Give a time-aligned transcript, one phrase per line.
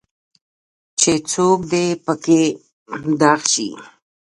[0.99, 2.41] چې څوک دي پکې
[3.19, 3.69] دغ شي.